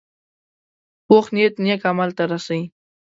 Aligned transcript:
پوخ 1.05 1.25
نیت 1.35 1.55
نیک 1.63 1.81
عمل 1.91 2.09
ته 2.17 2.23
رسي 2.31 2.61